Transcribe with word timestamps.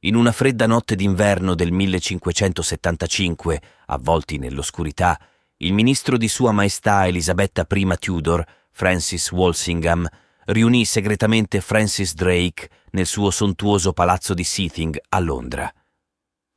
In 0.00 0.14
una 0.14 0.30
fredda 0.30 0.66
notte 0.66 0.94
d'inverno 0.94 1.54
del 1.54 1.72
1575, 1.72 3.62
avvolti 3.86 4.36
nell'oscurità, 4.36 5.18
il 5.58 5.72
ministro 5.72 6.18
di 6.18 6.28
Sua 6.28 6.52
Maestà 6.52 7.06
Elisabetta 7.06 7.66
I 7.70 7.96
Tudor, 7.98 8.44
Francis 8.70 9.30
Walsingham, 9.32 10.06
riunì 10.44 10.84
segretamente 10.84 11.62
Francis 11.62 12.12
Drake 12.12 12.68
nel 12.90 13.06
suo 13.06 13.30
sontuoso 13.30 13.94
palazzo 13.94 14.34
di 14.34 14.44
Seething 14.44 15.00
a 15.08 15.18
Londra. 15.18 15.72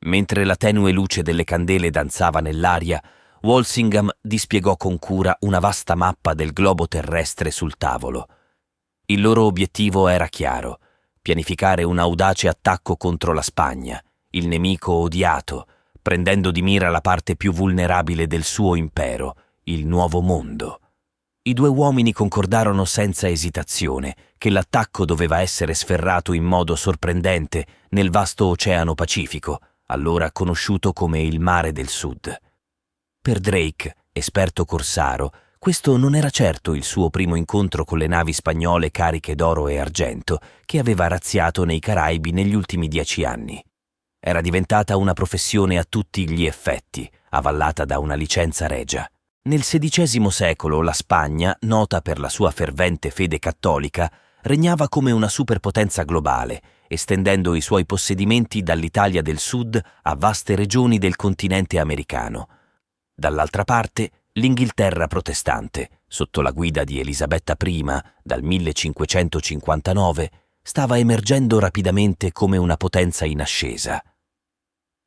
Mentre 0.00 0.44
la 0.44 0.56
tenue 0.56 0.92
luce 0.92 1.22
delle 1.22 1.44
candele 1.44 1.88
danzava 1.88 2.40
nell'aria, 2.40 3.02
Walsingham 3.40 4.10
dispiegò 4.20 4.76
con 4.76 4.98
cura 4.98 5.34
una 5.40 5.60
vasta 5.60 5.94
mappa 5.94 6.34
del 6.34 6.52
globo 6.52 6.86
terrestre 6.86 7.50
sul 7.50 7.78
tavolo. 7.78 8.26
Il 9.06 9.22
loro 9.22 9.44
obiettivo 9.44 10.08
era 10.08 10.26
chiaro, 10.26 10.78
pianificare 11.22 11.82
un 11.82 11.98
audace 11.98 12.48
attacco 12.48 12.96
contro 12.96 13.32
la 13.32 13.42
Spagna, 13.42 14.02
il 14.30 14.46
nemico 14.48 14.92
odiato, 14.92 15.66
prendendo 16.00 16.50
di 16.50 16.62
mira 16.62 16.88
la 16.88 17.00
parte 17.00 17.36
più 17.36 17.52
vulnerabile 17.52 18.26
del 18.26 18.44
suo 18.44 18.74
impero, 18.74 19.36
il 19.64 19.86
Nuovo 19.86 20.20
Mondo. 20.20 20.80
I 21.42 21.52
due 21.54 21.68
uomini 21.68 22.12
concordarono 22.12 22.84
senza 22.84 23.28
esitazione 23.28 24.14
che 24.36 24.50
l'attacco 24.50 25.04
doveva 25.04 25.40
essere 25.40 25.74
sferrato 25.74 26.32
in 26.32 26.44
modo 26.44 26.76
sorprendente 26.76 27.66
nel 27.90 28.10
vasto 28.10 28.46
Oceano 28.46 28.94
Pacifico, 28.94 29.60
allora 29.86 30.32
conosciuto 30.32 30.92
come 30.92 31.20
il 31.20 31.40
Mare 31.40 31.72
del 31.72 31.88
Sud. 31.88 32.34
Per 33.22 33.40
Drake, 33.40 33.96
esperto 34.12 34.64
corsaro, 34.64 35.32
questo 35.60 35.98
non 35.98 36.14
era 36.14 36.30
certo 36.30 36.72
il 36.72 36.84
suo 36.84 37.10
primo 37.10 37.34
incontro 37.34 37.84
con 37.84 37.98
le 37.98 38.06
navi 38.06 38.32
spagnole 38.32 38.90
cariche 38.90 39.34
d'oro 39.34 39.68
e 39.68 39.78
argento 39.78 40.40
che 40.64 40.78
aveva 40.78 41.06
razziato 41.06 41.64
nei 41.64 41.80
Caraibi 41.80 42.32
negli 42.32 42.54
ultimi 42.54 42.88
dieci 42.88 43.24
anni. 43.24 43.62
Era 44.18 44.40
diventata 44.40 44.96
una 44.96 45.12
professione 45.12 45.76
a 45.76 45.84
tutti 45.86 46.26
gli 46.30 46.46
effetti, 46.46 47.06
avallata 47.28 47.84
da 47.84 47.98
una 47.98 48.14
licenza 48.14 48.66
regia. 48.66 49.06
Nel 49.42 49.60
XVI 49.60 50.30
secolo 50.30 50.80
la 50.80 50.94
Spagna, 50.94 51.54
nota 51.60 52.00
per 52.00 52.18
la 52.20 52.30
sua 52.30 52.50
fervente 52.52 53.10
fede 53.10 53.38
cattolica, 53.38 54.10
regnava 54.40 54.88
come 54.88 55.10
una 55.10 55.28
superpotenza 55.28 56.04
globale, 56.04 56.62
estendendo 56.88 57.54
i 57.54 57.60
suoi 57.60 57.84
possedimenti 57.84 58.62
dall'Italia 58.62 59.20
del 59.20 59.38
Sud 59.38 59.78
a 60.04 60.14
vaste 60.16 60.54
regioni 60.54 60.96
del 60.96 61.16
continente 61.16 61.78
americano. 61.78 62.48
Dall'altra 63.14 63.64
parte, 63.64 64.10
L'Inghilterra 64.40 65.06
protestante, 65.06 66.00
sotto 66.08 66.40
la 66.40 66.50
guida 66.50 66.82
di 66.82 66.98
Elisabetta 66.98 67.54
I 67.62 67.84
dal 68.22 68.42
1559, 68.42 70.30
stava 70.62 70.96
emergendo 70.96 71.58
rapidamente 71.58 72.32
come 72.32 72.56
una 72.56 72.78
potenza 72.78 73.26
in 73.26 73.42
ascesa. 73.42 74.02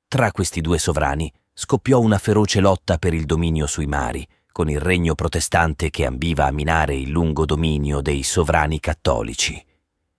Tra 0.08 0.32
questi 0.32 0.62
due 0.62 0.78
sovrani 0.78 1.34
scoppiò 1.52 2.00
una 2.00 2.20
feroce 2.20 2.60
lotta 2.60 3.00
per 3.00 3.16
il 3.16 3.26
dominio 3.26 3.66
sui 3.66 3.88
mari, 3.88 4.24
con 4.52 4.70
il 4.70 4.80
regno 4.80 5.16
protestante 5.16 5.90
che 5.90 6.06
ambiva 6.06 6.46
a 6.46 6.52
minare 6.52 6.96
il 6.96 7.10
lungo 7.10 7.46
dominio 7.46 8.02
dei 8.02 8.22
sovrani 8.22 8.80
cattolici. 8.80 9.60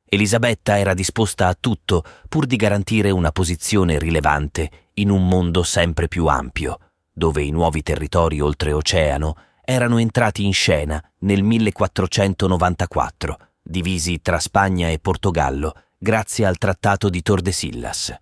Elisabetta 0.05 0.77
era 0.77 0.93
disposta 0.93 1.47
a 1.47 1.57
tutto 1.59 2.03
pur 2.29 2.47
di 2.47 2.57
garantire 2.57 3.13
una 3.13 3.31
posizione 3.31 3.97
rilevante 3.97 4.91
in 4.95 5.11
un 5.11 5.29
mondo 5.29 5.63
sempre 5.63 6.09
più 6.09 6.27
ampio, 6.27 6.79
dove 7.15 7.43
i 7.45 7.51
nuovi 7.51 7.83
territori 7.83 8.41
oltreoceano 8.41 9.37
erano 9.65 9.99
entrati 9.99 10.45
in 10.45 10.53
scena 10.53 11.03
nel 11.21 11.45
1494, 11.45 13.39
divisi 13.63 14.21
tra 14.21 14.41
Spagna 14.41 14.91
e 14.91 14.99
Portogallo 14.99 15.73
grazie 15.97 16.45
al 16.45 16.59
Trattato 16.59 17.09
di 17.09 17.23
Tordesillas. 17.23 18.15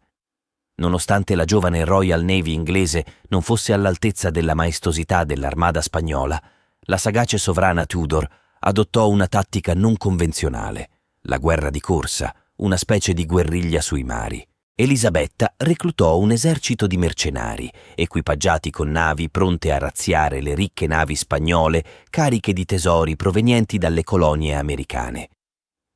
Nonostante 0.74 1.34
la 1.34 1.44
giovane 1.44 1.84
Royal 1.84 2.22
Navy 2.22 2.52
inglese 2.52 3.04
non 3.28 3.42
fosse 3.42 3.72
all'altezza 3.72 4.30
della 4.30 4.54
maestosità 4.54 5.24
dell'armada 5.24 5.80
spagnola, 5.80 6.40
la 6.82 6.96
sagace 6.96 7.38
sovrana 7.38 7.86
Tudor 7.86 8.28
adottò 8.60 9.08
una 9.08 9.26
tattica 9.26 9.74
non 9.74 9.96
convenzionale, 9.96 10.90
la 11.22 11.38
guerra 11.38 11.70
di 11.70 11.80
corsa, 11.80 12.34
una 12.56 12.76
specie 12.76 13.14
di 13.14 13.26
guerriglia 13.26 13.80
sui 13.80 14.04
mari. 14.04 14.46
Elisabetta 14.74 15.52
reclutò 15.58 16.16
un 16.16 16.30
esercito 16.30 16.86
di 16.86 16.96
mercenari, 16.96 17.70
equipaggiati 17.94 18.70
con 18.70 18.90
navi 18.90 19.28
pronte 19.28 19.70
a 19.70 19.76
razziare 19.76 20.40
le 20.40 20.54
ricche 20.54 20.86
navi 20.86 21.14
spagnole 21.14 21.84
cariche 22.08 22.54
di 22.54 22.64
tesori 22.64 23.14
provenienti 23.14 23.76
dalle 23.76 24.02
colonie 24.02 24.54
americane. 24.54 25.28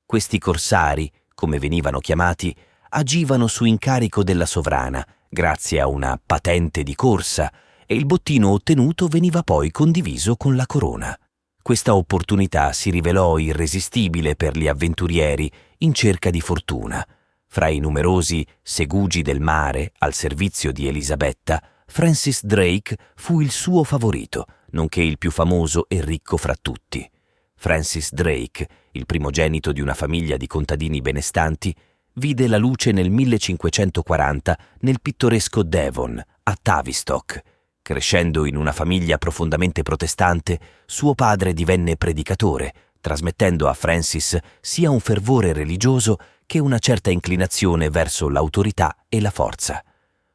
Questi 0.04 0.38
corsari, 0.38 1.10
come 1.32 1.58
venivano 1.58 2.00
chiamati, 2.00 2.54
agivano 2.90 3.46
su 3.46 3.64
incarico 3.64 4.22
della 4.22 4.44
sovrana, 4.44 5.04
grazie 5.26 5.80
a 5.80 5.86
una 5.86 6.20
patente 6.22 6.82
di 6.82 6.94
corsa, 6.94 7.50
e 7.86 7.94
il 7.94 8.04
bottino 8.04 8.50
ottenuto 8.50 9.06
veniva 9.08 9.42
poi 9.42 9.70
condiviso 9.70 10.36
con 10.36 10.54
la 10.54 10.66
corona. 10.66 11.18
Questa 11.62 11.94
opportunità 11.94 12.74
si 12.74 12.90
rivelò 12.90 13.38
irresistibile 13.38 14.36
per 14.36 14.54
gli 14.54 14.68
avventurieri 14.68 15.50
in 15.78 15.94
cerca 15.94 16.28
di 16.28 16.42
fortuna 16.42 17.02
fra 17.48 17.68
i 17.68 17.78
numerosi 17.78 18.46
segugi 18.62 19.22
del 19.22 19.40
mare 19.40 19.92
al 19.98 20.14
servizio 20.14 20.72
di 20.72 20.86
Elisabetta, 20.86 21.62
Francis 21.86 22.44
Drake 22.44 22.96
fu 23.14 23.40
il 23.40 23.50
suo 23.50 23.84
favorito, 23.84 24.46
nonché 24.70 25.02
il 25.02 25.18
più 25.18 25.30
famoso 25.30 25.86
e 25.88 26.04
ricco 26.04 26.36
fra 26.36 26.54
tutti. 26.60 27.08
Francis 27.54 28.12
Drake, 28.12 28.68
il 28.92 29.06
primogenito 29.06 29.72
di 29.72 29.80
una 29.80 29.94
famiglia 29.94 30.36
di 30.36 30.46
contadini 30.46 31.00
benestanti, 31.00 31.74
vide 32.14 32.48
la 32.48 32.58
luce 32.58 32.92
nel 32.92 33.10
1540 33.10 34.58
nel 34.80 35.00
pittoresco 35.00 35.62
Devon, 35.62 36.22
a 36.42 36.56
Tavistock. 36.60 37.42
Crescendo 37.80 38.46
in 38.46 38.56
una 38.56 38.72
famiglia 38.72 39.16
profondamente 39.16 39.82
protestante, 39.82 40.58
suo 40.86 41.14
padre 41.14 41.54
divenne 41.54 41.96
predicatore, 41.96 42.72
trasmettendo 43.00 43.68
a 43.68 43.74
Francis 43.74 44.36
sia 44.60 44.90
un 44.90 45.00
fervore 45.00 45.52
religioso 45.52 46.18
che 46.46 46.60
una 46.60 46.78
certa 46.78 47.10
inclinazione 47.10 47.90
verso 47.90 48.28
l'autorità 48.28 48.96
e 49.08 49.20
la 49.20 49.30
forza. 49.30 49.84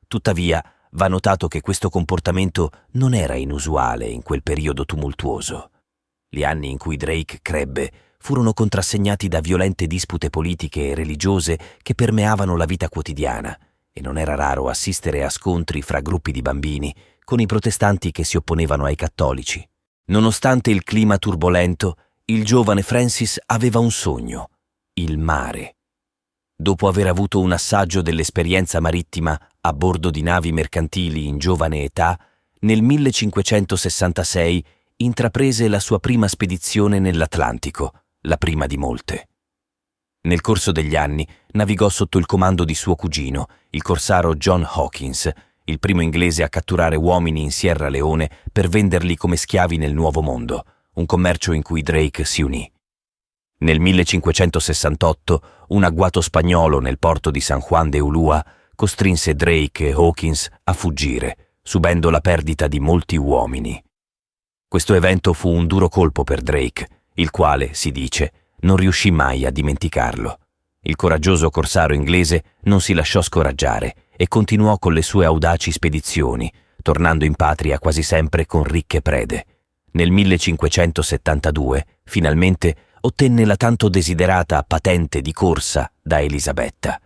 Tuttavia, 0.08 0.62
va 0.92 1.08
notato 1.08 1.48
che 1.48 1.62
questo 1.62 1.90
comportamento 1.90 2.70
non 2.92 3.14
era 3.14 3.36
inusuale 3.36 4.08
in 4.08 4.22
quel 4.22 4.44
periodo 4.44 4.84
tumultuoso. 4.84 5.72
Gli 6.28 6.44
anni 6.44 6.70
in 6.70 6.78
cui 6.78 6.98
Drake 6.98 7.40
crebbe 7.42 7.92
furono 8.18 8.54
contrassegnati 8.54 9.30
da 9.30 9.40
violente 9.40 9.88
dispute 9.88 10.30
politiche 10.30 10.90
e 10.90 10.96
religiose 10.96 11.58
che 11.82 11.96
permeavano 11.96 12.58
la 12.58 12.66
vita 12.66 12.90
quotidiana, 12.90 13.58
e 13.94 14.02
non 14.02 14.18
era 14.18 14.36
raro 14.36 14.68
assistere 14.68 15.24
a 15.24 15.30
scontri 15.30 15.82
fra 15.82 16.02
gruppi 16.02 16.32
di 16.32 16.42
bambini 16.42 16.94
con 17.24 17.40
i 17.40 17.46
protestanti 17.46 18.12
che 18.12 18.26
si 18.26 18.36
opponevano 18.36 18.84
ai 18.86 18.96
cattolici. 18.96 19.66
Nonostante 20.08 20.72
il 20.72 20.84
clima 20.84 21.18
turbolento, 21.18 21.96
il 22.26 22.44
giovane 22.44 22.82
Francis 22.82 23.40
aveva 23.46 23.80
un 23.80 23.92
sogno, 23.92 24.50
il 24.94 25.18
mare 25.18 25.76
dopo 26.62 26.88
aver 26.88 27.08
avuto 27.08 27.40
un 27.40 27.52
assaggio 27.52 28.04
dell'esperienza 28.04 28.80
marittima 28.80 29.40
a 29.62 29.74
bordo 29.74 30.12
di 30.12 30.22
navi 30.22 30.52
mercantili 30.52 31.28
in 31.28 31.40
giovane 31.40 31.84
età, 31.84 32.20
nel 32.60 32.84
1566 32.84 34.64
intraprese 34.98 35.68
la 35.68 35.80
sua 35.80 36.00
prima 36.00 36.28
spedizione 36.28 37.00
nell'Atlantico, 37.00 37.94
la 38.22 38.38
prima 38.38 38.68
di 38.68 38.78
molte. 38.78 39.28
Nel 40.22 40.42
corso 40.42 40.72
degli 40.72 40.96
anni 40.96 41.28
navigò 41.54 41.90
sotto 41.90 42.20
il 42.20 42.28
comando 42.28 42.64
di 42.64 42.76
suo 42.76 42.94
cugino, 42.94 43.48
il 43.72 43.82
corsaro 43.82 44.36
John 44.36 44.64
Hawkins, 44.64 45.32
il 45.64 45.80
primo 45.80 46.02
inglese 46.02 46.44
a 46.44 46.50
catturare 46.50 46.96
uomini 46.96 47.42
in 47.42 47.52
Sierra 47.52 47.90
Leone 47.90 48.30
per 48.52 48.70
venderli 48.70 49.16
come 49.16 49.36
schiavi 49.36 49.78
nel 49.78 49.94
Nuovo 49.94 50.22
Mondo, 50.22 50.66
un 50.94 51.08
commercio 51.08 51.54
in 51.54 51.64
cui 51.64 51.82
Drake 51.82 52.24
si 52.24 52.44
unì. 52.44 52.71
Nel 53.62 53.80
1568 53.80 55.42
un 55.68 55.84
agguato 55.84 56.20
spagnolo 56.20 56.80
nel 56.80 56.98
porto 56.98 57.30
di 57.30 57.40
San 57.40 57.60
Juan 57.60 57.92
de 57.92 58.00
Ulua 58.00 58.44
costrinse 58.76 59.35
Drake 59.35 59.90
e 59.90 59.91
Hawkins 59.91 60.50
a 60.64 60.74
fuggire, 60.74 61.58
subendo 61.62 62.09
la 62.09 62.22
perdita 62.22 62.68
di 62.68 62.80
molti 62.80 63.18
uomini. 63.18 63.82
Questo 64.68 64.96
evento 64.96 65.34
fu 65.34 65.50
un 65.50 65.68
duro 65.68 65.90
colpo 65.90 66.24
per 66.24 66.41
Drake, 66.41 66.88
il 67.16 67.30
quale, 67.30 67.76
si 67.76 67.91
dice, 67.91 68.32
non 68.62 68.78
riuscì 68.78 69.12
mai 69.12 69.46
a 69.46 69.52
dimenticarlo. 69.52 70.40
Il 70.82 70.96
coraggioso 70.96 71.52
corsaro 71.52 71.94
inglese 71.94 72.44
non 72.62 72.82
si 72.82 72.94
lasciò 72.94 73.22
scoraggiare 73.22 73.96
e 74.18 74.28
continuò 74.28 74.80
con 74.80 74.94
le 74.94 75.03
sue 75.03 75.26
audaci 75.26 75.72
spedizioni, 75.72 76.52
tornando 76.82 77.26
in 77.26 77.35
patria 77.35 77.78
quasi 77.78 78.02
sempre 78.02 78.47
con 78.47 78.64
ricche 78.64 79.03
prede. 79.03 79.46
Nel 79.91 80.09
1572, 80.09 81.85
finalmente, 82.06 82.76
ottenne 83.02 83.46
la 83.46 83.56
tanto 83.56 83.90
desiderata 83.90 84.64
patente 84.64 85.22
di 85.22 85.34
corsa 85.34 85.92
da 86.02 86.22
Elisabetta. 86.22 87.00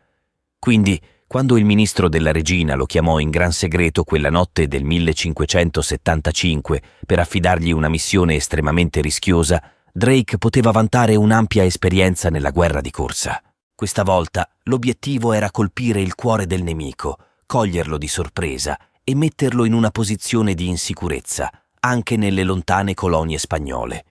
Quindi, 0.59 0.99
quando 1.27 1.57
il 1.57 1.65
ministro 1.65 2.07
della 2.07 2.31
regina 2.31 2.75
lo 2.75 2.85
chiamò 2.85 3.19
in 3.19 3.29
gran 3.29 3.51
segreto 3.51 4.03
quella 4.03 4.29
notte 4.29 4.67
del 4.67 4.83
1575 4.83 6.81
per 7.05 7.19
affidargli 7.19 7.71
una 7.71 7.89
missione 7.89 8.35
estremamente 8.35 9.01
rischiosa, 9.01 9.61
Drake 9.91 10.37
poteva 10.37 10.71
vantare 10.71 11.15
un'ampia 11.15 11.63
esperienza 11.63 12.29
nella 12.29 12.51
guerra 12.51 12.81
di 12.81 12.91
corsa. 12.91 13.41
Questa 13.73 14.03
volta 14.03 14.49
l'obiettivo 14.63 15.33
era 15.33 15.51
colpire 15.51 16.01
il 16.01 16.15
cuore 16.15 16.45
del 16.45 16.63
nemico, 16.63 17.17
coglierlo 17.45 17.97
di 17.97 18.07
sorpresa 18.07 18.77
e 19.03 19.15
metterlo 19.15 19.65
in 19.65 19.73
una 19.73 19.91
posizione 19.91 20.53
di 20.53 20.67
insicurezza, 20.67 21.51
anche 21.79 22.17
nelle 22.17 22.43
lontane 22.43 22.93
colonie 22.93 23.37
spagnole. 23.37 24.05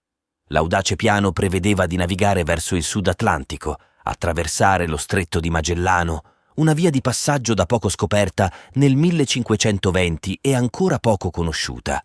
L'audace 0.54 0.94
piano 0.94 1.32
prevedeva 1.32 1.84
di 1.84 1.96
navigare 1.96 2.44
verso 2.44 2.76
il 2.76 2.84
Sud 2.84 3.08
Atlantico, 3.08 3.76
attraversare 4.04 4.86
lo 4.86 4.96
stretto 4.96 5.40
di 5.40 5.50
Magellano, 5.50 6.22
una 6.56 6.74
via 6.74 6.90
di 6.90 7.00
passaggio 7.00 7.54
da 7.54 7.66
poco 7.66 7.88
scoperta 7.88 8.52
nel 8.74 8.94
1520 8.94 10.38
e 10.40 10.54
ancora 10.54 11.00
poco 11.00 11.30
conosciuta, 11.30 12.00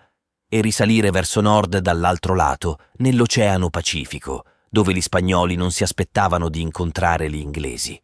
e 0.50 0.62
risalire 0.62 1.12
verso 1.12 1.42
nord 1.42 1.78
dall'altro 1.78 2.34
lato, 2.34 2.80
nell'Oceano 2.98 3.69
Pacifico, 3.69 4.44
dove 4.68 4.94
gli 4.94 5.01
spagnoli 5.01 5.54
non 5.56 5.72
si 5.72 5.84
aspettavano 5.84 6.50
di 6.50 6.62
incontrare 6.62 7.30
gli 7.30 7.38
inglesi. 7.38 8.01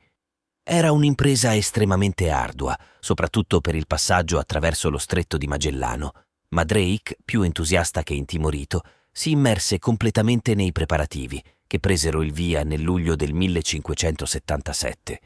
Era 0.62 0.92
un'impresa 0.92 1.56
estremamente 1.56 2.30
ardua, 2.30 2.78
soprattutto 3.00 3.62
per 3.62 3.74
il 3.74 3.88
passaggio 3.88 4.38
attraverso 4.38 4.92
lo 4.92 5.00
stretto 5.00 5.38
di 5.38 5.48
Magellano, 5.48 6.12
ma 6.50 6.64
Drake, 6.64 7.18
più 7.26 7.42
entusiasta 7.42 8.04
che 8.04 8.14
intimorito, 8.14 8.84
si 9.18 9.32
immerse 9.32 9.80
completamente 9.80 10.56
nei 10.56 10.74
preparativi, 10.74 11.42
che 11.66 11.80
presero 11.80 12.22
il 12.22 12.34
via 12.34 12.64
nel 12.64 12.82
luglio 12.82 13.16
del 13.16 13.34
1577 13.34 15.20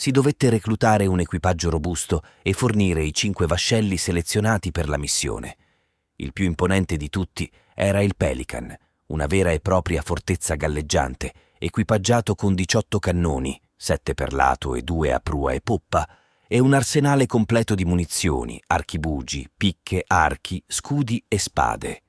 si 0.00 0.12
dovette 0.12 0.48
reclutare 0.48 1.04
un 1.04 1.20
equipaggio 1.20 1.68
robusto 1.68 2.22
e 2.40 2.54
fornire 2.54 3.04
i 3.04 3.12
cinque 3.12 3.46
vascelli 3.46 3.98
selezionati 3.98 4.70
per 4.70 4.88
la 4.88 4.96
missione. 4.96 5.58
Il 6.16 6.32
più 6.32 6.46
imponente 6.46 6.96
di 6.96 7.10
tutti 7.10 7.52
era 7.74 8.00
il 8.00 8.16
Pelican, 8.16 8.74
una 9.08 9.26
vera 9.26 9.50
e 9.50 9.60
propria 9.60 10.00
fortezza 10.00 10.54
galleggiante, 10.54 11.34
equipaggiato 11.58 12.34
con 12.34 12.54
18 12.54 12.98
cannoni, 12.98 13.60
sette 13.76 14.14
per 14.14 14.32
lato 14.32 14.74
e 14.74 14.80
due 14.80 15.12
a 15.12 15.20
prua 15.20 15.52
e 15.52 15.60
poppa, 15.60 16.08
e 16.48 16.58
un 16.60 16.72
arsenale 16.72 17.26
completo 17.26 17.74
di 17.74 17.84
munizioni, 17.84 18.58
archibugi, 18.68 19.50
picche, 19.54 20.02
archi, 20.06 20.62
scudi 20.66 21.22
e 21.28 21.38
spade. 21.38 22.04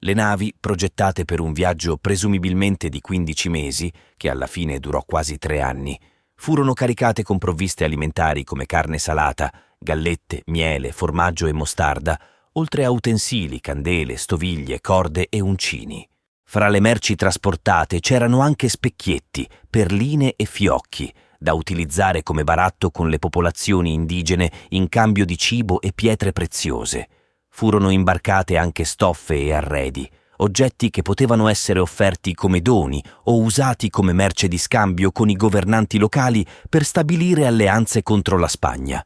Le 0.00 0.12
navi, 0.12 0.54
progettate 0.58 1.24
per 1.24 1.40
un 1.40 1.52
viaggio 1.52 1.96
presumibilmente 1.96 2.90
di 2.90 3.00
15 3.00 3.48
mesi, 3.48 3.92
che 4.16 4.28
alla 4.28 4.46
fine 4.46 4.78
durò 4.78 5.02
quasi 5.02 5.38
tre 5.38 5.62
anni, 5.62 5.98
furono 6.34 6.74
caricate 6.74 7.22
con 7.22 7.38
provviste 7.38 7.84
alimentari 7.84 8.44
come 8.44 8.66
carne 8.66 8.98
salata, 8.98 9.50
gallette, 9.78 10.42
miele, 10.46 10.92
formaggio 10.92 11.46
e 11.46 11.52
mostarda, 11.52 12.20
oltre 12.52 12.84
a 12.84 12.90
utensili, 12.90 13.58
candele, 13.60 14.18
stoviglie, 14.18 14.82
corde 14.82 15.28
e 15.30 15.40
uncini. 15.40 16.06
Fra 16.44 16.68
le 16.68 16.80
merci 16.80 17.14
trasportate 17.16 18.00
c'erano 18.00 18.40
anche 18.40 18.68
specchietti, 18.68 19.48
perline 19.68 20.34
e 20.36 20.44
fiocchi, 20.44 21.12
da 21.38 21.54
utilizzare 21.54 22.22
come 22.22 22.44
baratto 22.44 22.90
con 22.90 23.08
le 23.08 23.18
popolazioni 23.18 23.92
indigene 23.92 24.50
in 24.70 24.88
cambio 24.88 25.24
di 25.24 25.36
cibo 25.38 25.80
e 25.80 25.92
pietre 25.94 26.32
preziose. 26.32 27.08
Furono 27.56 27.88
imbarcate 27.88 28.58
anche 28.58 28.84
stoffe 28.84 29.34
e 29.34 29.54
arredi, 29.54 30.06
oggetti 30.40 30.90
che 30.90 31.00
potevano 31.00 31.48
essere 31.48 31.78
offerti 31.78 32.34
come 32.34 32.60
doni 32.60 33.02
o 33.24 33.40
usati 33.40 33.88
come 33.88 34.12
merce 34.12 34.46
di 34.46 34.58
scambio 34.58 35.10
con 35.10 35.30
i 35.30 35.36
governanti 35.36 35.96
locali 35.96 36.44
per 36.68 36.84
stabilire 36.84 37.46
alleanze 37.46 38.02
contro 38.02 38.36
la 38.36 38.46
Spagna. 38.46 39.02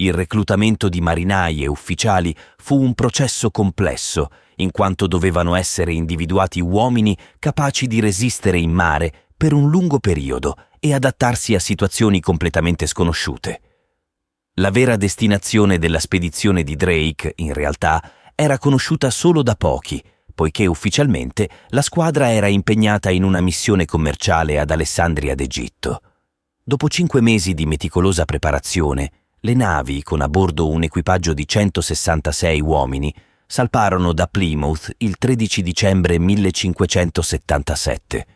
Il 0.00 0.14
reclutamento 0.14 0.88
di 0.88 1.00
marinai 1.00 1.62
e 1.62 1.68
ufficiali 1.68 2.34
fu 2.56 2.82
un 2.82 2.92
processo 2.94 3.52
complesso, 3.52 4.30
in 4.56 4.72
quanto 4.72 5.06
dovevano 5.06 5.54
essere 5.54 5.92
individuati 5.92 6.60
uomini 6.60 7.16
capaci 7.38 7.86
di 7.86 8.00
resistere 8.00 8.58
in 8.58 8.72
mare 8.72 9.12
per 9.36 9.52
un 9.52 9.70
lungo 9.70 10.00
periodo 10.00 10.56
e 10.80 10.92
adattarsi 10.92 11.54
a 11.54 11.60
situazioni 11.60 12.18
completamente 12.18 12.86
sconosciute. 12.86 13.60
La 14.56 14.70
vera 14.70 14.96
destinazione 14.96 15.78
della 15.78 15.98
spedizione 15.98 16.62
di 16.62 16.76
Drake, 16.76 17.32
in 17.36 17.54
realtà, 17.54 18.12
era 18.34 18.58
conosciuta 18.58 19.08
solo 19.08 19.42
da 19.42 19.54
pochi, 19.54 20.04
poiché 20.34 20.66
ufficialmente 20.66 21.48
la 21.68 21.80
squadra 21.80 22.30
era 22.30 22.48
impegnata 22.48 23.08
in 23.08 23.22
una 23.22 23.40
missione 23.40 23.86
commerciale 23.86 24.58
ad 24.58 24.70
Alessandria 24.70 25.34
d'Egitto. 25.34 26.02
Dopo 26.62 26.90
cinque 26.90 27.22
mesi 27.22 27.54
di 27.54 27.64
meticolosa 27.64 28.26
preparazione, 28.26 29.10
le 29.40 29.54
navi, 29.54 30.02
con 30.02 30.20
a 30.20 30.28
bordo 30.28 30.68
un 30.68 30.82
equipaggio 30.82 31.32
di 31.32 31.48
166 31.48 32.60
uomini, 32.60 33.14
salparono 33.46 34.12
da 34.12 34.26
Plymouth 34.26 34.96
il 34.98 35.16
13 35.16 35.62
dicembre 35.62 36.18
1577. 36.18 38.26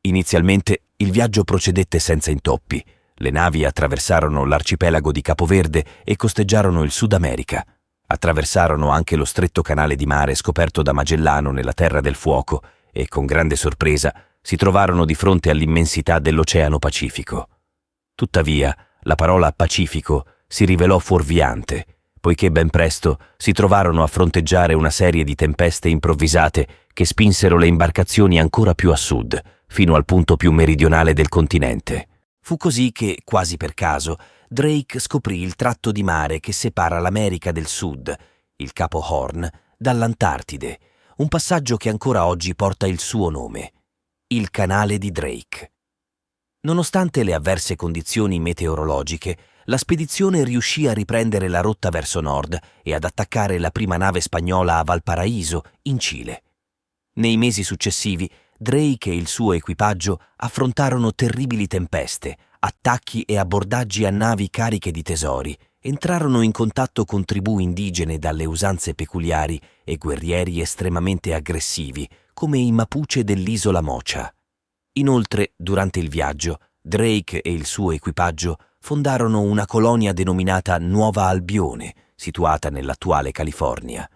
Inizialmente 0.00 0.80
il 0.96 1.12
viaggio 1.12 1.44
procedette 1.44 2.00
senza 2.00 2.32
intoppi. 2.32 2.84
Le 3.16 3.30
navi 3.30 3.64
attraversarono 3.64 4.44
l'arcipelago 4.44 5.12
di 5.12 5.22
Capoverde 5.22 5.84
e 6.02 6.16
costeggiarono 6.16 6.82
il 6.82 6.90
Sud 6.90 7.12
America. 7.12 7.64
Attraversarono 8.06 8.90
anche 8.90 9.14
lo 9.14 9.24
stretto 9.24 9.62
canale 9.62 9.94
di 9.94 10.04
mare 10.04 10.34
scoperto 10.34 10.82
da 10.82 10.92
Magellano 10.92 11.52
nella 11.52 11.72
Terra 11.72 12.00
del 12.00 12.16
Fuoco 12.16 12.60
e, 12.92 13.06
con 13.06 13.24
grande 13.24 13.54
sorpresa, 13.54 14.12
si 14.42 14.56
trovarono 14.56 15.04
di 15.04 15.14
fronte 15.14 15.50
all'immensità 15.50 16.18
dell'Oceano 16.18 16.80
Pacifico. 16.80 17.48
Tuttavia, 18.16 18.76
la 19.02 19.14
parola 19.14 19.52
Pacifico 19.52 20.26
si 20.48 20.64
rivelò 20.64 20.98
fuorviante, 20.98 21.86
poiché 22.20 22.50
ben 22.50 22.68
presto 22.68 23.18
si 23.36 23.52
trovarono 23.52 24.02
a 24.02 24.08
fronteggiare 24.08 24.74
una 24.74 24.90
serie 24.90 25.22
di 25.22 25.36
tempeste 25.36 25.88
improvvisate 25.88 26.66
che 26.92 27.04
spinsero 27.04 27.58
le 27.58 27.68
imbarcazioni 27.68 28.40
ancora 28.40 28.74
più 28.74 28.90
a 28.90 28.96
sud, 28.96 29.40
fino 29.68 29.94
al 29.94 30.04
punto 30.04 30.36
più 30.36 30.50
meridionale 30.50 31.12
del 31.12 31.28
continente. 31.28 32.08
Fu 32.46 32.58
così 32.58 32.92
che, 32.92 33.22
quasi 33.24 33.56
per 33.56 33.72
caso, 33.72 34.18
Drake 34.50 34.98
scoprì 34.98 35.40
il 35.40 35.54
tratto 35.54 35.90
di 35.90 36.02
mare 36.02 36.40
che 36.40 36.52
separa 36.52 36.98
l'America 36.98 37.52
del 37.52 37.66
Sud, 37.66 38.14
il 38.56 38.74
Capo 38.74 39.02
Horn, 39.02 39.48
dall'Antartide, 39.78 40.78
un 41.16 41.28
passaggio 41.28 41.78
che 41.78 41.88
ancora 41.88 42.26
oggi 42.26 42.54
porta 42.54 42.86
il 42.86 43.00
suo 43.00 43.30
nome, 43.30 43.72
il 44.26 44.50
canale 44.50 44.98
di 44.98 45.10
Drake. 45.10 45.72
Nonostante 46.66 47.24
le 47.24 47.32
avverse 47.32 47.76
condizioni 47.76 48.38
meteorologiche, 48.40 49.38
la 49.64 49.78
spedizione 49.78 50.44
riuscì 50.44 50.86
a 50.86 50.92
riprendere 50.92 51.48
la 51.48 51.62
rotta 51.62 51.88
verso 51.88 52.20
nord 52.20 52.58
e 52.82 52.92
ad 52.92 53.04
attaccare 53.04 53.56
la 53.56 53.70
prima 53.70 53.96
nave 53.96 54.20
spagnola 54.20 54.76
a 54.76 54.84
Valparaíso, 54.84 55.62
in 55.84 55.98
Cile. 55.98 56.42
Nei 57.14 57.38
mesi 57.38 57.62
successivi, 57.62 58.30
Drake 58.64 59.10
e 59.10 59.14
il 59.14 59.26
suo 59.26 59.52
equipaggio 59.52 60.18
affrontarono 60.36 61.12
terribili 61.12 61.66
tempeste, 61.66 62.34
attacchi 62.60 63.20
e 63.20 63.36
abbordaggi 63.36 64.06
a 64.06 64.10
navi 64.10 64.48
cariche 64.48 64.90
di 64.90 65.02
tesori, 65.02 65.54
entrarono 65.80 66.40
in 66.40 66.50
contatto 66.50 67.04
con 67.04 67.26
tribù 67.26 67.58
indigene 67.58 68.16
dalle 68.16 68.46
usanze 68.46 68.94
peculiari 68.94 69.60
e 69.84 69.98
guerrieri 69.98 70.62
estremamente 70.62 71.34
aggressivi, 71.34 72.08
come 72.32 72.56
i 72.56 72.72
Mapuche 72.72 73.22
dell'isola 73.22 73.82
Mocha. 73.82 74.34
Inoltre, 74.92 75.52
durante 75.58 76.00
il 76.00 76.08
viaggio, 76.08 76.56
Drake 76.80 77.42
e 77.42 77.52
il 77.52 77.66
suo 77.66 77.92
equipaggio 77.92 78.56
fondarono 78.78 79.42
una 79.42 79.66
colonia 79.66 80.14
denominata 80.14 80.78
Nuova 80.78 81.26
Albione, 81.26 81.94
situata 82.14 82.70
nell'attuale 82.70 83.30
California. 83.30 84.08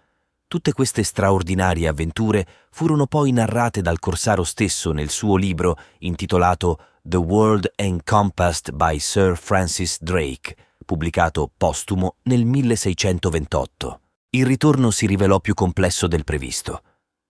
Tutte 0.49 0.73
queste 0.73 1.03
straordinarie 1.03 1.87
avventure 1.87 2.43
furono 2.71 3.05
poi 3.05 3.31
narrate 3.31 3.83
dal 3.83 3.99
corsaro 3.99 4.43
stesso 4.43 4.91
nel 4.91 5.11
suo 5.11 5.35
libro 5.35 5.77
intitolato 5.99 6.79
The 7.03 7.17
World 7.17 7.71
Encompassed 7.75 8.71
by 8.71 8.97
Sir 8.97 9.37
Francis 9.37 10.01
Drake, 10.01 10.55
pubblicato 10.83 11.51
postumo 11.55 12.15
nel 12.23 12.45
1628. 12.45 13.99
Il 14.31 14.47
ritorno 14.47 14.89
si 14.89 15.05
rivelò 15.05 15.39
più 15.39 15.53
complesso 15.53 16.07
del 16.07 16.23
previsto. 16.23 16.81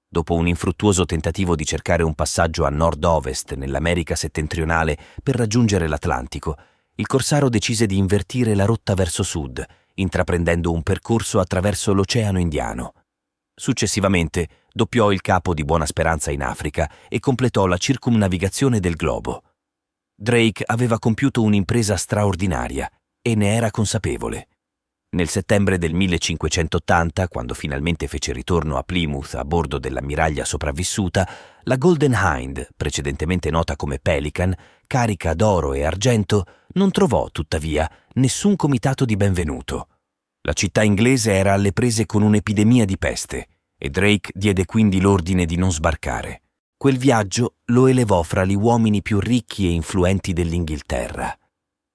Dopo 0.08 0.36
un 0.36 0.48
infruttuoso 0.48 1.04
tentativo 1.04 1.58
di 1.58 1.66
cercare 1.66 2.04
un 2.04 2.16
passaggio 2.16 2.64
a 2.64 2.70
nord-ovest 2.70 3.56
nell'America 3.56 4.16
settentrionale 4.16 4.98
per 5.22 5.36
raggiungere 5.36 5.90
l'Atlantico, 5.90 6.56
il 6.96 7.06
corsaro 7.06 7.50
decise 7.50 7.86
di 7.86 7.98
invertire 7.98 8.56
la 8.56 8.64
rotta 8.64 8.94
verso 8.94 9.24
sud, 9.24 9.62
intraprendendo 9.96 10.72
un 10.72 10.84
percorso 10.84 11.42
attraverso 11.42 11.92
l'Oceano 11.92 12.40
Indiano. 12.40 12.94
Successivamente 13.60 14.48
doppiò 14.72 15.12
il 15.12 15.20
capo 15.20 15.54
di 15.54 15.66
Buona 15.66 15.86
Speranza 15.86 16.32
in 16.32 16.42
Africa 16.42 16.90
e 17.10 17.20
completò 17.20 17.66
la 17.66 17.76
circumnavigazione 17.76 18.80
del 18.80 18.96
globo. 18.96 19.44
Drake 20.16 20.64
aveva 20.66 20.98
compiuto 20.98 21.42
un'impresa 21.42 21.98
straordinaria 21.98 22.90
e 23.22 23.36
ne 23.36 23.56
era 23.56 23.70
consapevole. 23.70 24.48
Nel 25.10 25.28
settembre 25.28 25.78
del 25.78 25.94
1580, 25.94 27.28
quando 27.28 27.54
finalmente 27.54 28.08
fece 28.08 28.32
ritorno 28.32 28.78
a 28.78 28.84
Plymouth 28.84 29.34
a 29.34 29.44
bordo 29.44 29.78
dell'ammiraglia 29.78 30.46
sopravvissuta, 30.46 31.28
la 31.64 31.76
Golden 31.76 32.18
Hind, 32.18 32.66
precedentemente 32.78 33.50
nota 33.50 33.76
come 33.76 34.00
Pelican, 34.00 34.56
carica 34.88 35.34
d'oro 35.34 35.74
e 35.74 35.84
argento, 35.84 36.46
non 36.76 36.92
trovò, 36.92 37.28
tuttavia, 37.30 37.92
nessun 38.14 38.56
comitato 38.56 39.04
di 39.04 39.18
benvenuto. 39.18 39.88
La 40.42 40.54
città 40.54 40.84
inglese 40.84 41.34
era 41.34 41.54
alle 41.54 41.74
prese 41.74 42.06
con 42.06 42.22
un'epidemia 42.22 42.86
di 42.86 42.98
peste 42.98 43.48
e 43.78 43.90
Drake 43.90 44.32
diede 44.34 44.66
quindi 44.66 45.00
l'ordine 45.00 45.46
di 45.46 45.56
non 45.56 45.72
sbarcare. 45.72 46.42
Quel 46.78 46.98
viaggio 46.98 47.56
lo 47.66 47.88
elevò 47.88 48.24
fra 48.24 48.46
gli 48.46 48.56
uomini 48.56 49.02
più 49.02 49.20
ricchi 49.20 49.68
e 49.68 49.72
influenti 49.72 50.34
dell'Inghilterra. 50.34 51.38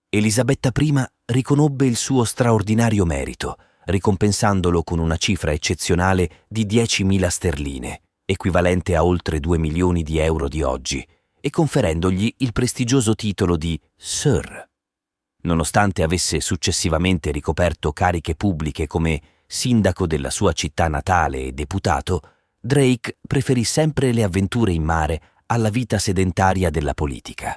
Elisabetta 0.09 0.71
I 0.75 1.05
riconobbe 1.27 1.87
il 1.87 1.97
suo 1.97 2.25
straordinario 2.25 3.05
merito, 3.05 3.57
ricompensandolo 3.85 4.83
con 4.83 4.99
una 4.99 5.17
cifra 5.17 5.53
eccezionale 5.53 6.45
di 6.49 6.67
10.000 6.67 7.27
sterline, 7.29 8.03
equivalente 8.25 8.95
a 8.95 9.05
oltre 9.05 9.41
2 9.41 9.59
milioni 9.59 10.03
di 10.03 10.19
euro 10.19 10.49
di 10.49 10.63
oggi, 10.63 11.07
e 11.41 11.51
conferendogli 11.51 12.33
il 12.39 12.53
prestigioso 12.53 13.15
titolo 13.15 13.57
di 13.57 13.79
Sir. 13.97 14.73
Nonostante 15.45 16.03
avesse 16.03 16.41
successivamente 16.41 17.31
ricoperto 17.31 17.93
cariche 17.93 18.35
pubbliche 18.35 18.87
come 18.87 19.21
sindaco 19.47 20.07
della 20.07 20.31
sua 20.31 20.53
città 20.53 20.89
natale 20.89 21.45
e 21.45 21.53
deputato, 21.53 22.21
Drake 22.59 23.19
preferì 23.27 23.63
sempre 23.63 24.13
le 24.13 24.23
avventure 24.23 24.73
in 24.73 24.83
mare 24.83 25.21
alla 25.47 25.69
vita 25.69 25.99
sedentaria 25.99 26.71
della 26.71 26.95
politica. 26.95 27.55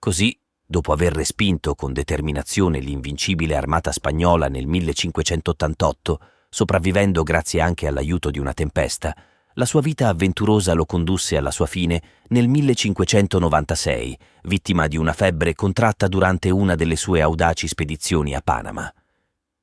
Così, 0.00 0.36
dopo 0.64 0.92
aver 0.92 1.12
respinto 1.12 1.76
con 1.76 1.92
determinazione 1.92 2.80
l'invincibile 2.80 3.54
armata 3.54 3.92
spagnola 3.92 4.48
nel 4.48 4.66
1588, 4.66 6.20
sopravvivendo 6.50 7.22
grazie 7.22 7.60
anche 7.60 7.86
all'aiuto 7.86 8.30
di 8.30 8.40
una 8.40 8.52
tempesta, 8.52 9.14
la 9.58 9.64
sua 9.64 9.80
vita 9.80 10.06
avventurosa 10.06 10.72
lo 10.72 10.86
condusse 10.86 11.36
alla 11.36 11.50
sua 11.50 11.66
fine 11.66 12.00
nel 12.28 12.46
1596, 12.46 14.16
vittima 14.44 14.86
di 14.86 14.96
una 14.96 15.12
febbre 15.12 15.54
contratta 15.54 16.06
durante 16.06 16.48
una 16.50 16.76
delle 16.76 16.94
sue 16.94 17.20
audaci 17.20 17.66
spedizioni 17.66 18.36
a 18.36 18.40
Panama. 18.40 18.90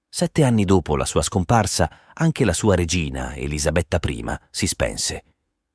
Sette 0.09 0.43
anni 0.43 0.65
dopo 0.65 0.97
la 0.97 1.05
sua 1.05 1.21
scomparsa, 1.21 1.89
anche 2.13 2.43
la 2.43 2.51
sua 2.51 2.75
regina, 2.75 3.35
Elisabetta 3.35 3.97
I, 4.05 4.35
si 4.51 4.67
spense. 4.67 5.23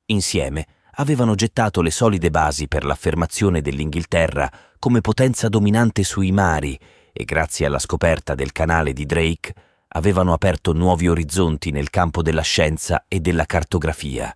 Insieme 0.05 0.67
avevano 0.95 1.33
gettato 1.33 1.81
le 1.81 1.91
solide 1.91 2.29
basi 2.29 2.67
per 2.67 2.83
l'affermazione 2.85 3.61
dell'Inghilterra 3.61 4.51
come 4.77 5.01
potenza 5.01 5.49
dominante 5.49 6.03
sui 6.03 6.31
mari 6.31 6.79
e 7.11 7.23
grazie 7.23 7.65
alla 7.65 7.79
scoperta 7.79 8.35
del 8.35 8.51
canale 8.51 8.93
di 8.93 9.05
Drake 9.07 9.53
avevano 9.93 10.33
aperto 10.33 10.73
nuovi 10.73 11.07
orizzonti 11.07 11.71
nel 11.71 11.89
campo 11.89 12.21
della 12.21 12.41
scienza 12.41 13.05
e 13.07 13.19
della 13.19 13.45
cartografia. 13.45 14.33